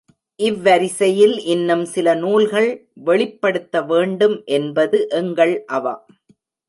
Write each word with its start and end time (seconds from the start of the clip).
இவ்வரிசையில் 0.39 1.35
இன்னும் 1.45 1.83
சில 1.85 2.13
நூல்கள் 2.13 2.69
வெளிப்படுத்த 3.03 3.83
வேண்டும் 3.83 4.35
என்பது 4.51 5.07
எங்கள் 5.11 5.63
அவா. 5.69 5.95